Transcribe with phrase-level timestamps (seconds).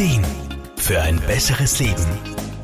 [0.00, 0.24] Ideen
[0.78, 2.06] für ein besseres Leben.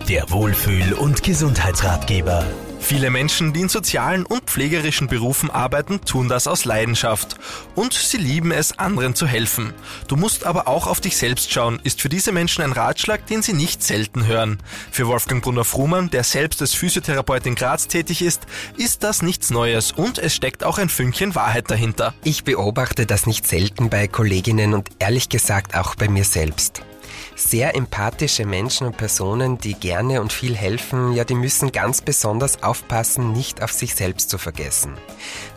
[0.08, 2.47] Der Wohlfühl- und Gesundheitsratgeber.
[2.81, 7.37] Viele Menschen, die in sozialen und pflegerischen Berufen arbeiten, tun das aus Leidenschaft.
[7.75, 9.75] Und sie lieben es, anderen zu helfen.
[10.09, 13.42] Du musst aber auch auf dich selbst schauen, ist für diese Menschen ein Ratschlag, den
[13.42, 14.56] sie nicht selten hören.
[14.90, 18.46] Für Wolfgang Brunner-Frumann, der selbst als Physiotherapeut in Graz tätig ist,
[18.78, 22.14] ist das nichts Neues und es steckt auch ein Fünkchen Wahrheit dahinter.
[22.24, 26.82] Ich beobachte das nicht selten bei Kolleginnen und ehrlich gesagt auch bei mir selbst
[27.37, 32.62] sehr empathische Menschen und Personen, die gerne und viel helfen, ja, die müssen ganz besonders
[32.62, 34.94] aufpassen, nicht auf sich selbst zu vergessen.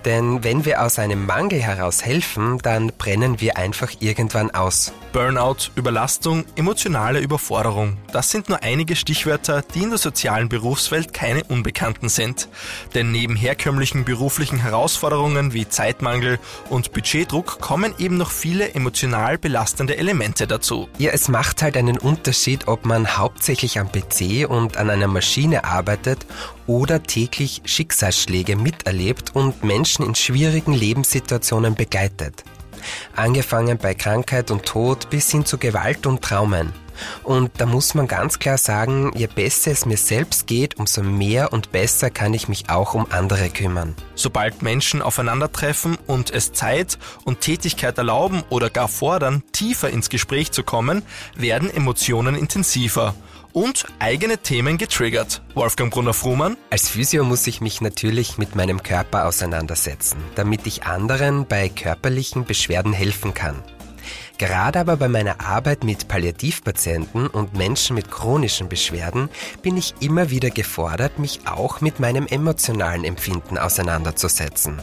[0.05, 4.93] Denn wenn wir aus einem Mangel heraus helfen, dann brennen wir einfach irgendwann aus.
[5.11, 7.98] Burnout, Überlastung, emotionale Überforderung.
[8.13, 12.48] Das sind nur einige Stichwörter, die in der sozialen Berufswelt keine Unbekannten sind.
[12.93, 16.39] Denn neben herkömmlichen beruflichen Herausforderungen wie Zeitmangel
[16.70, 20.87] und Budgetdruck kommen eben noch viele emotional belastende Elemente dazu.
[20.99, 25.63] Ja, es macht halt einen Unterschied, ob man hauptsächlich am PC und an einer Maschine
[25.63, 26.26] arbeitet
[26.67, 32.43] oder täglich Schicksalsschläge miterlebt und Menschen in schwierigen Lebenssituationen begleitet.
[33.15, 36.73] Angefangen bei Krankheit und Tod bis hin zu Gewalt und Traumen.
[37.23, 41.53] Und da muss man ganz klar sagen, je besser es mir selbst geht, umso mehr
[41.53, 43.95] und besser kann ich mich auch um andere kümmern.
[44.15, 50.51] Sobald Menschen aufeinandertreffen und es Zeit und Tätigkeit erlauben oder gar fordern, tiefer ins Gespräch
[50.51, 51.03] zu kommen,
[51.35, 53.15] werden Emotionen intensiver
[53.53, 55.41] und eigene Themen getriggert.
[55.55, 56.57] Wolfgang Brunner-Frumann.
[56.70, 62.45] Als Physio muss ich mich natürlich mit meinem Körper auseinandersetzen, damit ich anderen bei körperlichen
[62.45, 63.63] Beschwerden helfen kann.
[64.40, 69.29] Gerade aber bei meiner Arbeit mit Palliativpatienten und Menschen mit chronischen Beschwerden
[69.62, 74.81] bin ich immer wieder gefordert, mich auch mit meinem emotionalen Empfinden auseinanderzusetzen.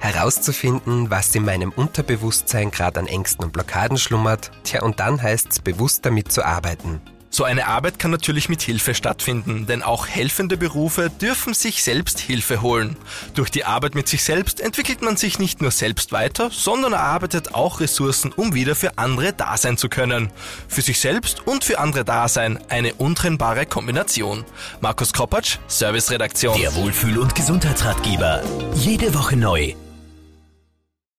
[0.00, 5.60] Herauszufinden, was in meinem Unterbewusstsein gerade an Ängsten und Blockaden schlummert, tja, und dann heißt's
[5.60, 7.00] bewusst damit zu arbeiten.
[7.32, 12.18] So eine Arbeit kann natürlich mit Hilfe stattfinden, denn auch helfende Berufe dürfen sich selbst
[12.18, 12.96] Hilfe holen.
[13.34, 17.54] Durch die Arbeit mit sich selbst entwickelt man sich nicht nur selbst weiter, sondern erarbeitet
[17.54, 20.32] auch Ressourcen, um wieder für andere da sein zu können.
[20.66, 24.44] Für sich selbst und für andere da sein, eine untrennbare Kombination.
[24.80, 26.58] Markus Kropatsch, Serviceredaktion.
[26.60, 28.42] Der Wohlfühl- und Gesundheitsratgeber.
[28.74, 29.74] Jede Woche neu